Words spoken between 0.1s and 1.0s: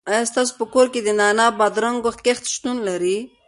ستاسو په کور کې